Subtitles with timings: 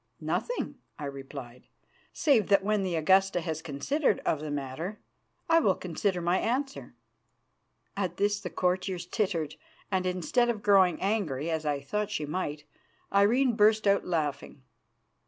[0.19, 1.67] "Nothing," I replied,
[2.11, 4.99] "save that when the Augusta has considered of the matter,
[5.47, 6.95] I will consider of my answer."
[7.95, 9.57] At this the courtiers tittered,
[9.91, 12.63] and, instead of growing angry, as I thought she might,
[13.13, 14.63] Irene burst out laughing.